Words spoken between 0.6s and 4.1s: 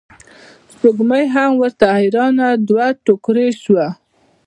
سپوږمۍ هم ورته حیرانه دوه توکړې شوه.